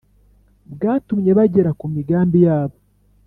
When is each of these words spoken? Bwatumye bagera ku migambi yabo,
Bwatumye 0.73 1.31
bagera 1.37 1.71
ku 1.79 1.85
migambi 1.93 2.37
yabo, 2.47 2.77